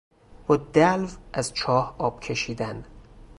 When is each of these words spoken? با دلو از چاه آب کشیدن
با 0.47 0.57
دلو 0.57 1.07
از 1.33 1.53
چاه 1.53 1.95
آب 1.97 2.19
کشیدن 2.19 2.85